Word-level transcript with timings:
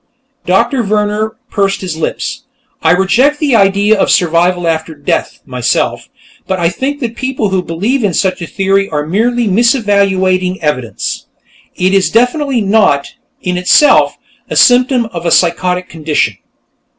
Doctor 0.47 0.81
Vehrner 0.81 1.35
pursed 1.51 1.81
his 1.81 1.95
lips. 1.95 2.45
"I 2.81 2.89
reject 2.89 3.37
the 3.39 3.55
idea 3.55 3.99
of 3.99 4.09
survival 4.09 4.67
after 4.67 4.95
death, 4.95 5.41
myself, 5.45 6.09
but 6.47 6.57
I 6.59 6.69
think 6.69 7.01
that 7.01 7.15
people 7.15 7.49
who 7.49 7.61
believe 7.61 8.03
in 8.03 8.15
such 8.15 8.41
a 8.41 8.47
theory 8.47 8.89
are 8.89 9.05
merely 9.05 9.47
misevaluating 9.47 10.59
evidence. 10.59 11.27
It 11.75 11.93
is 11.93 12.09
definitely 12.09 12.61
not, 12.61 13.09
in 13.43 13.57
itself, 13.57 14.17
a 14.49 14.55
symptom 14.55 15.05
of 15.13 15.23
a 15.27 15.31
psychotic 15.31 15.87
condition." 15.87 16.35